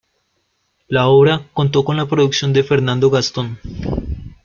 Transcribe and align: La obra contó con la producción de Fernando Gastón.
La 0.87 1.09
obra 1.09 1.47
contó 1.53 1.85
con 1.85 1.95
la 1.95 2.07
producción 2.07 2.53
de 2.53 2.63
Fernando 2.63 3.11
Gastón. 3.11 3.59